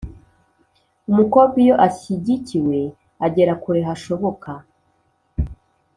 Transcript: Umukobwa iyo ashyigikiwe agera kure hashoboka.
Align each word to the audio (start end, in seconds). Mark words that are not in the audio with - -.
Umukobwa 1.09 1.55
iyo 1.65 1.75
ashyigikiwe 1.87 2.79
agera 3.25 3.53
kure 3.61 3.81
hashoboka. 3.89 4.51